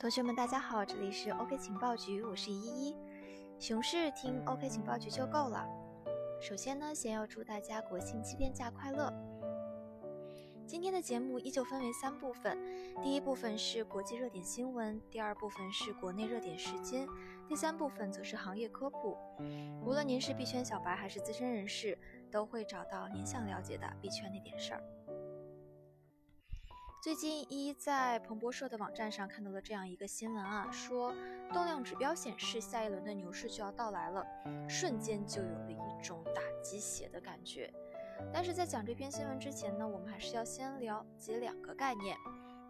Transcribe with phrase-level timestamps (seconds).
[0.00, 2.96] 同学们，大家好，这里是 OK 情报局，我是依依。
[3.58, 5.68] 熊市听 OK 情报局就够了。
[6.40, 9.12] 首先呢，先要祝大家国庆七天假快乐。
[10.64, 12.56] 今天的节目依旧分为三部分，
[13.02, 17.04] 第一部分是国际热点新闻，第二部分是国内热点时间，
[17.48, 19.16] 第三部分则是行业科普。
[19.84, 21.98] 无论您是币圈小白还是资深人士，
[22.30, 24.82] 都会找到您想了解的币圈那点事儿。
[27.00, 31.14] 最近一在彭博社的网站上看到了这样一个新闻啊，说
[31.52, 34.26] 动量指标显示下一轮的牛市就要到来了，
[34.68, 37.72] 瞬间就有了一种打鸡血的感觉。
[38.32, 42.16] 但是在讲这篇新闻之前呢，我们还是要先了解两个概念。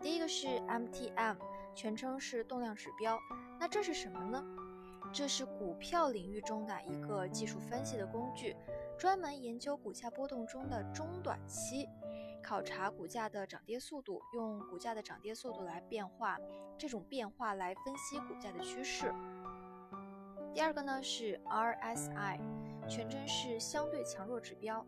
[0.02, 1.36] 第一个是 MTM，
[1.74, 3.19] 全称是动量指标，
[3.58, 4.45] 那这是什么呢？
[5.12, 8.54] 这是股票领域中的一个技术分析的工具，
[8.98, 11.88] 专门研究股价波动中的中短期。
[12.42, 16.38] 考察股价的涨跌速度，用股价的涨跌速度来变化，
[16.78, 19.12] 这种变化来分析股价的趋势。
[20.55, 22.38] 第二个呢是 RSI，
[22.88, 24.86] 全称是相对强弱指标，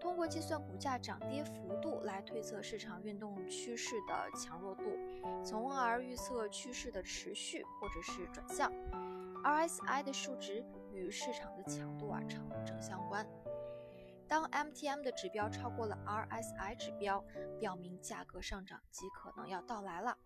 [0.00, 4.84] 通过计算股价涨跌幅度来推测市场运动趋势的强弱度，
[5.44, 8.72] 从而预测趋势的持续或者是转向。
[9.46, 13.24] RSI 的数值与市场的强度啊成正相关。
[14.26, 17.24] 当 MTM 的指标超过了 RSI 指标，
[17.60, 20.18] 表明价格上涨即可能要到来了。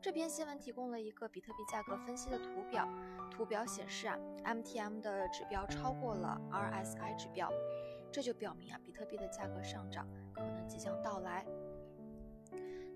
[0.00, 2.88] 这篇新闻提供了一个比特币价格分析的图表，
[3.30, 7.48] 图表显示啊，MTM 的指标超过了 RSI 指标，
[8.10, 11.46] 这就表明啊，比特币的价格上涨可能即将到来。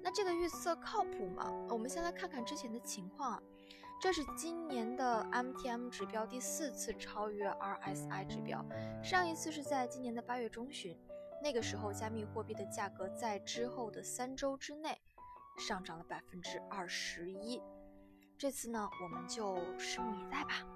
[0.02, 1.52] 那这个预测靠谱吗？
[1.70, 3.42] 我们先来看看之前的情况啊。
[4.06, 8.64] 这是今年的 MTM 指标第四次超越 RSI 指标，
[9.02, 10.96] 上一次是在今年的八月中旬，
[11.42, 14.96] 那个时候加密货币的价格在之后的三周之内
[15.58, 17.60] 上涨了百分之二十一。
[18.38, 20.75] 这次呢，我们就拭目以待吧。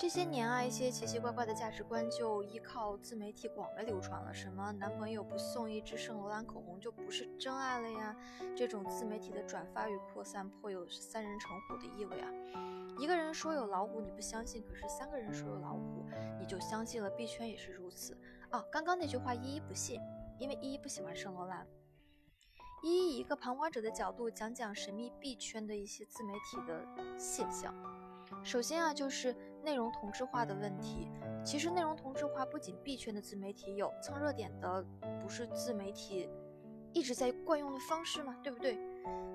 [0.00, 4.32] 这些年啊，一些奇奇怪怪的价值观就依靠自媒体广为流传了。
[4.32, 8.16] 什么男朋友不送一支圣罗兰口红就不是真爱了呀？
[8.56, 12.30] 这种自媒体的转发与扩散颇有三人成虎的意味啊！
[12.96, 16.06] 一个人说有老虎你不相信，可是三个人说有老虎
[16.38, 17.10] 你就相信了。
[17.10, 18.16] 币圈也是如此
[18.50, 18.64] 啊！
[18.70, 20.00] 刚刚那句话依依不信，
[20.38, 21.66] 因为依依不喜欢圣罗兰。
[22.84, 26.86] 依依以一个旁观者的角度讲讲神秘币圈的一些自媒体的
[27.18, 27.74] 现象。
[28.44, 31.10] 首先啊，就是内容同质化的问题。
[31.44, 34.84] 其实内容同质化不仅币圈的自媒体有，蹭热点的
[35.20, 36.28] 不是自媒体
[36.92, 38.36] 一直在惯用的方式吗？
[38.42, 38.78] 对不对？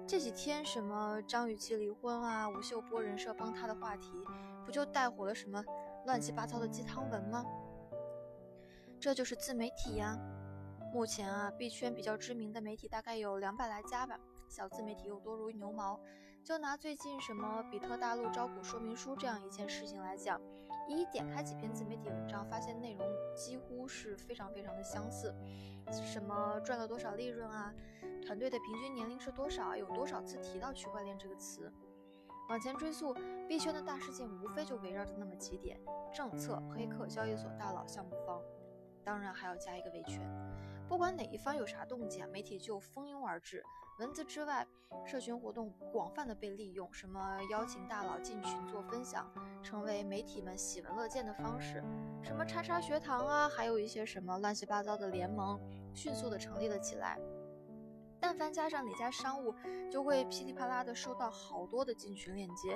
[0.05, 4.11] 这几天什么张雨绮离婚啊，吴秀波人设崩塌的话题，
[4.65, 5.63] 不就带火了什么
[6.05, 7.45] 乱七八糟的鸡汤文吗？
[8.99, 10.17] 这就是自媒体呀。
[10.93, 14.19] 目前啊，币圈比较知名的媒体大概有两百来家吧。
[14.47, 15.99] 小自媒体又多如牛毛，
[16.43, 20.41] 就拿最近什么比特大陆招股说明书这样一件事情来讲，
[20.89, 25.33] 一点开几篇自媒体文章，发现内容几乎是非常非常的相似。
[25.89, 27.73] 什么赚了多少利润啊，
[28.25, 31.71] 团队的平均年龄是多少，有多少次提到区块链这个词。
[32.49, 33.13] 往前追溯，
[33.47, 35.79] 币圈的大事件无非就围绕着那么几点：
[36.13, 38.41] 政策、黑客、交易所大佬、项目方。
[39.01, 40.19] 当然还要加一个维权，
[40.89, 43.63] 不管哪一方有啥动静，媒体就蜂拥而至。
[43.99, 44.65] 文字之外，
[45.05, 49.31] 社群活动广泛的被利用，什么邀请大佬进群做分享，
[49.61, 51.83] 成为媒体们喜闻乐见的方式。
[52.23, 55.59] 什么叉叉学堂啊，还有一些什么乱七八糟的联盟，
[55.93, 57.19] 迅速的成立了起来。
[58.19, 59.53] 但凡加上哪家商务，
[59.91, 62.75] 就会噼里啪啦的收到好多的进群链接。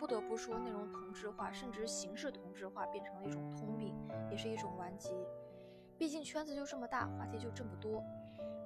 [0.00, 3.94] 不得不说，内容同质化，甚至形式同质化，变成了一种通病，
[4.30, 5.14] 也是一种顽疾。
[5.96, 8.02] 毕竟圈子就这么大，话题就这么多，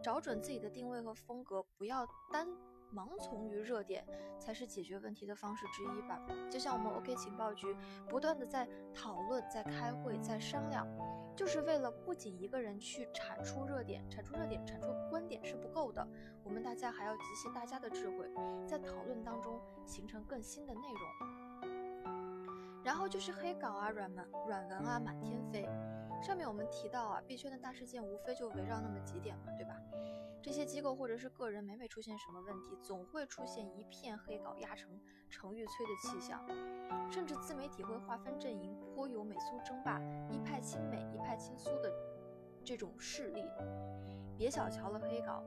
[0.02, 2.48] 找准自己的定位和风格，不要单
[2.92, 4.04] 盲从于热点，
[4.38, 6.20] 才是解决问题的方式之一吧。
[6.50, 7.76] 就像我们 OK 情报局
[8.08, 10.86] 不断的在讨论、在开会、在商量，
[11.36, 16.06] 就是为了不仅一个人去产出热点、产出热点、产出观点是不够的，
[16.42, 18.28] 我们大家还要集齐大家的智慧，
[18.66, 21.62] 在讨论当中形成更新的内容。
[22.82, 25.68] 然后就是黑稿啊、软文、软文啊，满天飞。
[26.22, 29.74] 上面我们提到啊，币圈的大事件无非就围绕那么几点嘛，对吧？
[30.42, 34.88] 这些机构或者是个人，每每出现什么问题，总会出现一片黑稿压成
[35.28, 36.46] 程昱催的气象，
[37.10, 40.00] 甚至自媒体会划分阵营，颇有美苏争霸，
[40.30, 41.92] 一派亲美，一派亲苏的
[42.64, 43.44] 这种势力。
[44.36, 45.42] 别小瞧了黑稿，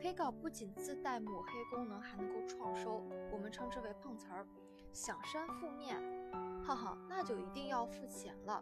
[0.00, 4.46] 黑稿不仅自带抹黑功能，还能够创收，我们称之为碰瓷儿。
[4.90, 6.00] 想删负面，
[6.62, 8.58] 哈哈，那就一定要付钱了。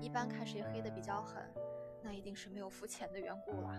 [0.00, 1.42] 一般看谁黑的比较狠，
[2.02, 3.74] 那一定是没有付钱的缘故了。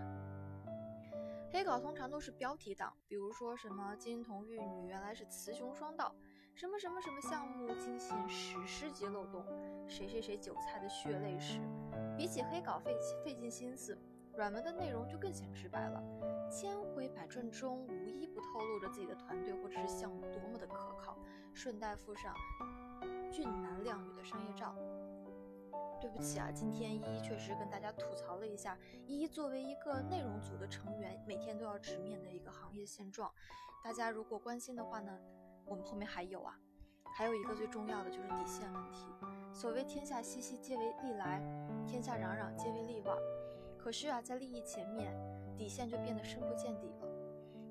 [1.52, 6.14] 黑稿通常都是标题党，比如说什么金童玉女原来是雌雄双盗，
[6.54, 9.44] 什么什么什么项目惊现史诗级漏洞，
[9.88, 11.60] 谁谁谁韭菜的血泪史。
[12.16, 13.98] 比起黑稿费费尽心思，
[14.36, 16.00] 软文的内容就更显直白了，
[16.48, 21.18] 千回百转中无一不透露着自己的团队或者是项目多么的可靠，
[21.52, 22.32] 顺带附上
[23.32, 24.76] 俊男靓女的商业照。
[26.00, 33.30] 对不起啊，今天依依确实跟大家吐槽了一下，依依作为一个内容组的成员，每天都要直面的一个行业现状。
[33.84, 35.18] 大家如果关心的话呢，
[35.66, 36.58] 我们后面还有啊，
[37.14, 39.06] 还有一个最重要的就是底线问题。
[39.52, 41.40] 所谓天下熙熙皆为利来，
[41.86, 43.16] 天下攘攘皆为利往。
[43.78, 45.14] 可是啊，在利益前面，
[45.56, 47.08] 底线就变得深不见底了。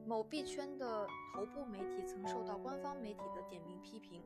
[0.05, 4.23] 某币圈的头部媒体曾受到官方媒体的点名批评，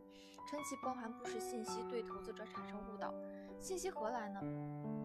[0.49, 3.13] 称其包含不实信息，对投资者产生误导。
[3.63, 4.41] 信息何来呢？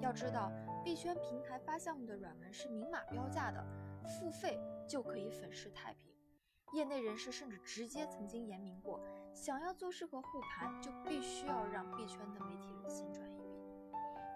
[0.00, 0.50] 要知道，
[0.82, 3.64] 币圈平台发项目的软文是明码标价的，
[4.04, 6.12] 付费就可以粉饰太平。
[6.72, 9.00] 业内人士甚至直接曾经言明过，
[9.32, 13.44] 想要做适合护盘，就必须要让币圈的媒体人先赚一笔。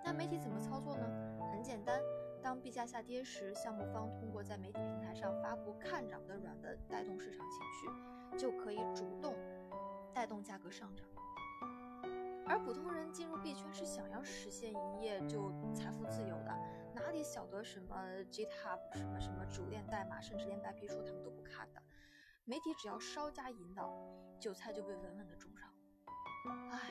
[0.04, 1.04] 那媒体怎么操作呢？
[1.50, 2.00] 很简单，
[2.40, 9.34] 当币价下跌时，项目方通过在媒体平台上发布看涨的软文，带动市场情绪，就可以主动
[10.14, 11.04] 带动价格上涨。
[12.52, 16.54] 而普通人进入币圈是想要实现一夜就财富自由的，
[16.94, 17.96] 哪里晓得什么
[18.30, 21.80] GitHub 什么什么主链代码，甚至连白皮书他们都不看的。
[22.44, 23.90] 媒体只要稍加引导，
[24.38, 25.66] 韭菜就被稳稳的种上。
[26.70, 26.90] 唉，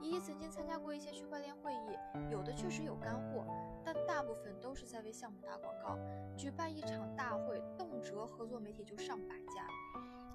[0.00, 1.98] 依依曾经参加过一些区块链会议，
[2.30, 3.44] 有的确实有干货，
[3.84, 5.98] 但大部分都是在为项目打广告。
[6.34, 9.66] 举办一场大会，动辄合作媒体就上百家。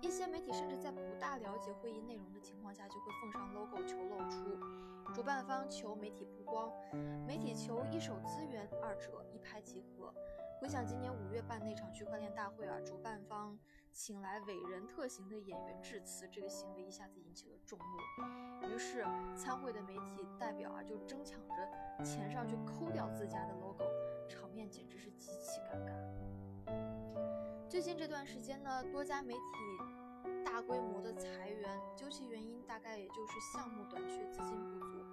[0.02, 4.60] 一些媒体甚至在不大了解会议内容的情况下，就会奉上 logo 求露出。
[5.14, 6.72] 主办方求媒体曝光，
[7.26, 10.14] 媒体求一手资源，二者一拍即合。
[10.60, 13.58] 回想今年五月办那场区块链大会啊，主办方
[13.92, 18.68] 请来伟人特型的演员致辞，这个行为一下子引起了众怒。
[18.68, 19.06] 于是
[19.36, 23.84] 参会的媒体代表啊，就争抢着钱上去抠掉自家的 logo，
[24.28, 26.45] 场面简直是极其尴尬。
[27.70, 29.40] 最近这段时间呢，多家媒体。
[30.44, 35.04] 大规模的裁员，究其原因，大概也就是项目短缺、资金不足。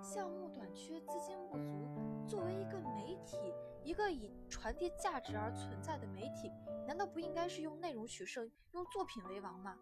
[0.00, 3.36] 项目短缺、资金不足，作为一个媒体，
[3.84, 6.50] 一个以传递价值而存在的媒体，
[6.86, 9.76] 难道不应该是用内容取胜、用作品为王吗？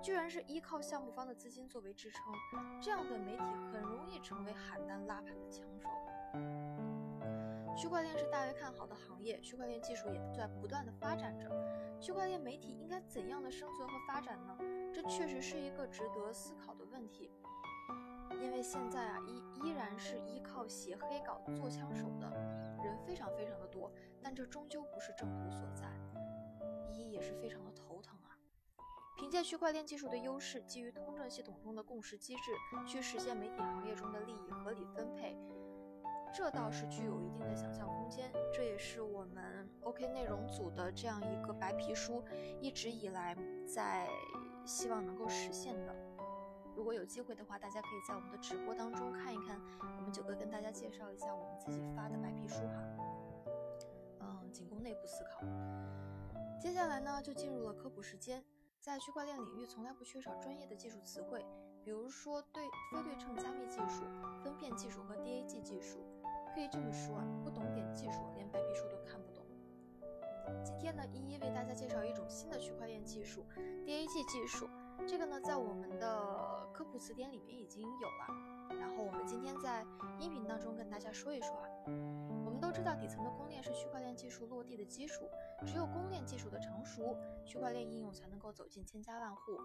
[0.00, 2.22] 居然是依靠项目方的资金作为支撑，
[2.80, 3.42] 这样的媒体
[3.72, 5.88] 很容易成为喊单拉盘的枪手。
[7.76, 11.50] 区块链是大为看好的行业，区块链技术也在不断的发展着。
[12.00, 14.56] 区块链媒体应该怎样的生存和发展呢？
[14.92, 17.30] 这确实是一个值得思考的问题。
[18.42, 22.30] 因为现在啊，依依然是依靠写黑稿做枪手的
[22.82, 23.90] 人非常非常的多，
[24.22, 25.86] 但这终究不是正途所在。
[26.92, 28.36] 依也是非常的头疼啊。
[29.16, 32.52] 凭借区块链技术的优势，基于通证系统中的共识机制，
[32.86, 35.36] 去实现媒体行业中的利益合理分配。
[36.32, 42.22] 这倒是具有一定的想象空间，这也是我们 OK 内容组的这样一个白皮书
[42.60, 43.36] 一直以来
[43.66, 44.08] 在
[44.64, 45.94] 希望能够实现的。
[46.76, 49.60] 如果有机会的话，大家可以在我们的直播当中看一看，
[49.98, 52.82] 我们九哥跟大家介绍一下我们自己发的白皮书哈。
[54.20, 55.40] 嗯，仅供内部思考。
[56.60, 58.42] 接下来呢，就进入了科普时间。
[58.78, 61.44] 在区块链领域，从来不缺少专业的技术词汇，
[61.84, 64.04] 比如说对非对称加密技术、
[64.42, 65.99] 分片技术和 DAG 技术。
[66.70, 69.44] 这么说啊，不懂点技术，连白皮书都看不懂。
[70.62, 73.44] 今天呢，一一为大家介绍一种新的区块链技术
[73.84, 74.68] ——DAG 技术。
[75.04, 78.78] 这个呢，在我们的科普词典里面已经有了。
[78.78, 79.84] 然后我们今天在
[80.20, 81.66] 音频当中跟大家说一说啊。
[82.44, 85.28] 我们都知道，底层的公链是区块链技术落地的基础，
[85.66, 89.58] 只有公链技术的成熟，区块链应用才能够走进千家万户。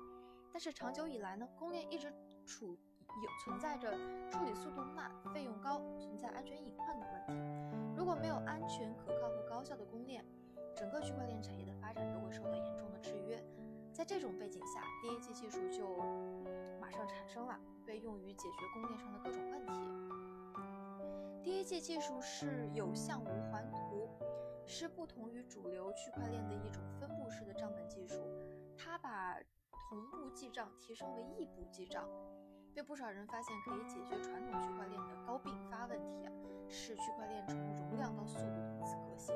[0.52, 2.12] 但是长久以来呢，公链一直
[2.48, 2.76] 处。
[3.22, 3.92] 有存在着
[4.30, 7.34] 处理速度慢、费用高、存在安全隐患等问题。
[7.96, 10.26] 如果没有安全、可靠和高效的公链，
[10.76, 13.42] 整个区块链产业的发展都会受到严重的制约。
[13.94, 15.98] 在这种背景下，DAG 技术就
[16.82, 19.74] 马上产生了，被用于解决公链上的各种问题。
[21.44, 24.10] DAG 技术是有向无环图，
[24.66, 28.16] 是不同于主流区块链的一种分布式的账本技术。
[28.76, 29.40] 它把
[29.90, 32.06] 同步记账提升为异步记账。
[32.76, 36.28] 被不少人发现可以解决传统区块链的高并发问题，
[36.68, 39.34] 是区块链从容量到速度的一次革新。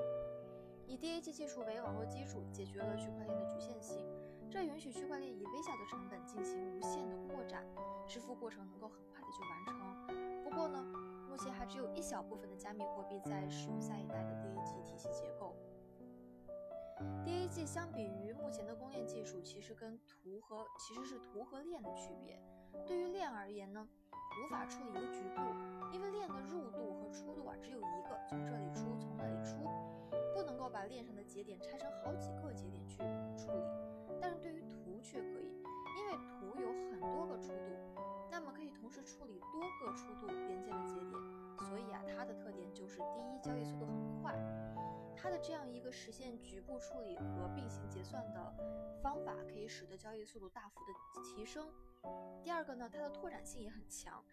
[0.86, 4.06] 以 DAG 技术为网络基础，解决了区块链的局限性，
[4.52, 7.64] 这允许区块链以微小的成本进行无限的扩展，
[8.06, 10.44] 支付过程能够很快的就完成。
[10.44, 10.84] 不过呢，
[11.30, 15.56] 目前还只有一小部分的加密货币在使用下一代的 DAG 体系结构。
[17.24, 22.40] DAG 相比于目前的公链技其实跟图和其实是图和链的区别。
[22.86, 25.42] 对于链而言呢，无法处理一个局部，
[25.92, 29.58] 因为链的入度和出度啊只有一个，从这里出，从那里出，
[30.34, 32.98] 不能够把链上的节点拆成好几个节点去
[33.36, 33.64] 处理。
[34.22, 35.64] 但是对于图却可以，
[35.98, 37.96] 因为图有很多个出度，
[38.30, 41.14] 那么可以同时处理多个出度连接的节点，
[41.68, 44.36] 所以啊，它的特点就是第一，交易速度很快。
[45.22, 48.54] 它的这样一个实现局部处理和并行结算的
[49.04, 51.70] 方法，可以使得交易速度大幅的提升。
[52.42, 54.24] 第二个呢，它的拓展性也很强，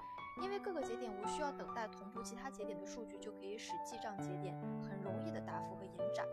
[0.40, 6.24] 因为各个节点无需要等待同步其他节点的数据，就可以使记账节点很容易的大幅和延展。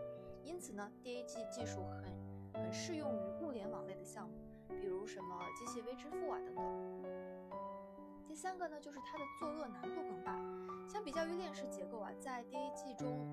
[0.44, 2.04] 因此呢，DAG 技术很
[2.62, 4.36] 很适用于物联网类的项目，
[4.68, 6.64] 比如什么机器微支付啊等等。
[8.28, 10.38] 第三个呢，就是它的作恶难度更大。
[10.86, 13.23] 相比较于链式结构啊，在 DAG 中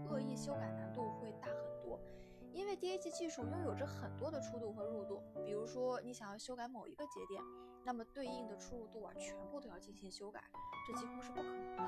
[3.12, 5.22] 技术拥有着很多的出度和入度。
[5.46, 7.41] 比如说，你想要修改某一个节点，
[7.84, 10.41] 那么对应的出入度啊，全部都要进行修改，
[10.88, 11.82] 这几乎是不可能的。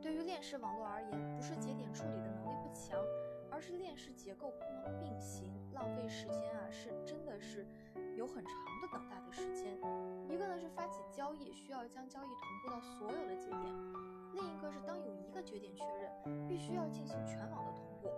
[0.00, 2.98] 对于链式网络而言，不是节点处理的能力不强，
[3.50, 7.66] 而是链式结构不能并行，浪费时间啊，是真的是
[8.16, 9.76] 有很长的等待的时间。
[10.28, 13.62] 一个呢是发起交易需要将交易同步到所有的节点，
[14.32, 17.59] 另一个是当有一个节点确认，必须要进行全网，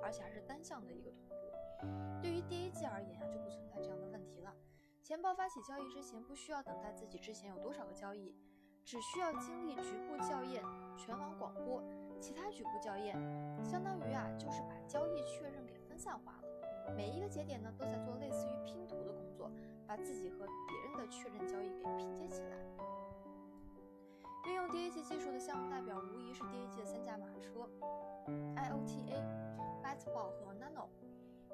[0.02, 1.35] 而且还是单向的一个同步。
[2.21, 4.54] 对于 DAG 而言啊，就不存在这样的问题了。
[5.02, 8.37] 钱包发起交易之前，不需要等待自己之前有多少个交易，
[8.85, 10.62] 只需要经历局部校验、
[10.97, 11.82] 全网广播、
[12.21, 13.16] 其他局部校验，
[13.64, 16.94] 相当于啊就是把交易确认给分散化了。
[16.97, 19.50] 每一个节点呢都在做类似于拼图的工作，
[19.87, 22.56] 把自己和别人的确认交易给拼接起来。
[24.83, 27.71] DAG 技术的项目代表无疑是 DAG 的三驾马车
[28.57, 29.23] ：IOTA、
[29.81, 30.89] Byteball 和 Nano。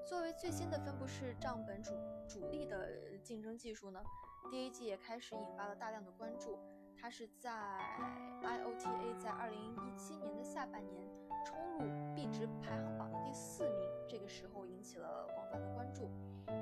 [0.08, 1.92] 作为最新的分布式账本主
[2.26, 4.02] 主力的竞争技术呢
[4.50, 6.58] ，DAG 也开始引发了大量的关注。
[6.96, 7.50] 它是在
[8.42, 11.06] IOTA 在2017年的下半年
[11.44, 16.10] 冲入币值排行榜的第四名，这个时候引起了广泛的关注。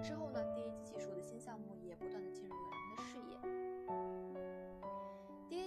[0.02, 2.75] 之后呢，DAG 技术的新项目也不断的进入了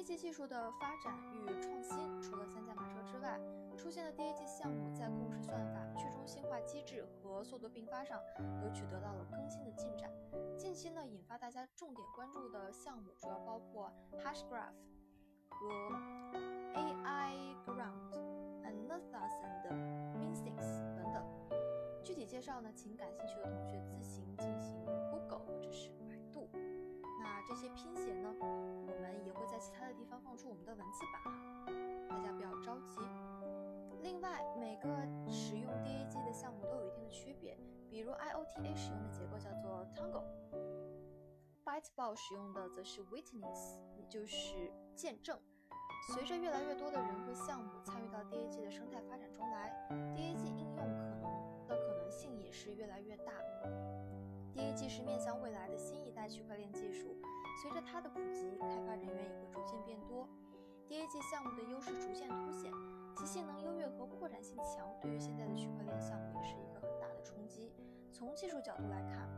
[0.10, 0.18] 人们的视野。
[0.18, 3.40] DAG 技术的发展与创新，除了三驾马车之外，
[3.78, 8.20] 出现的第一季项目在共识算法、去中心化机制和速度并发上
[8.60, 10.10] 都取得了更新的进展。
[10.58, 14.74] 近期呢，引发大家重点关注的项目主要包括 Hashgraph
[15.50, 15.70] 和
[16.74, 18.12] AI Ground、
[18.64, 19.30] Another
[19.70, 20.58] and Minstix
[20.96, 21.24] 等等。
[22.04, 26.50] 具体介绍呢，请感兴趣的同学自行进行 Google 或者是百度。
[27.22, 28.14] 那这些拼写
[30.70, 31.32] 的文字版哈，
[32.08, 33.00] 大家不要着急。
[34.04, 34.88] 另外，每个
[35.28, 37.58] 使用 DAG 的项目都有一定的区别，
[37.90, 45.40] 比如 IOTA 使用的结构叫做 Tango，Byteball 使用的则是 Witness，也就是见证。
[46.14, 49.74] 随着越来越多的人和项目参与到 DAG 的生态发展中来
[50.16, 51.20] ，DAG 应用可能
[51.68, 53.34] 的可能性也是越来越大。
[54.56, 57.18] DAG 是面向未来的新一代区块链技术，
[57.62, 60.30] 随着它的普及，开发人员也会逐渐变多。
[60.90, 62.74] DAG 项目的优势逐渐凸显，
[63.16, 67.72] 其性能优越和扩展性强，对于现在的区块链项目也是一个很大的冲击。
[68.12, 69.30] 从技术角度来看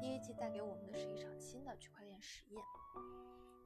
[0.00, 2.62] ，DAG 带给我们的是一场新的区块链实验。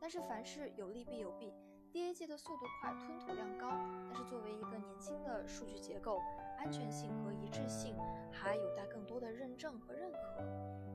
[0.00, 1.52] 但是凡事有利必有弊
[1.92, 3.68] ，DAG 的速度快，吞吐量高，
[4.08, 6.22] 但是作为一个年轻的数据结构，
[6.56, 7.94] 安全性和一致性
[8.32, 10.42] 还有待更多的认证和认可，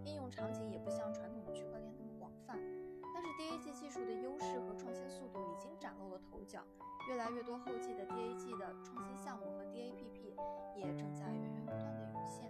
[0.04, 2.60] 应用场景也不像传统的区块链那么广泛。
[3.22, 6.64] 但是 DAG 技术的优势和创新速度已经崭露了头角，
[7.10, 10.34] 越来越多后继的 DAG 的创新项目和 DAPP
[10.74, 12.50] 也正在源源不断的涌现。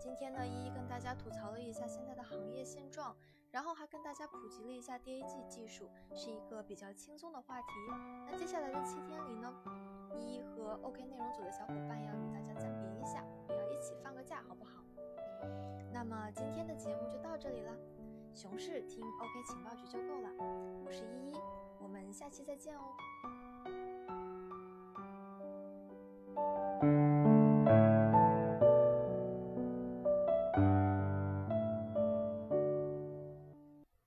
[0.00, 3.14] 今天呢，一一跟大家吐槽了一下现在的行业现状，
[3.52, 7.68] 然后还跟大家普及了一下 DAG 技术，是一个比较轻松的话题。
[8.26, 9.54] 那接下来的七天里呢，
[10.16, 14.82] 一一和 OK 内容组的小伙伴要与大家暂别一下，我们要一起放个假，好不好？
[15.92, 17.72] 那么今天的节目就到这里了。
[18.40, 20.30] 熊市听 ok 情报局就够了。
[20.86, 21.34] 我是依依
[21.80, 22.94] 我们下期再见哦。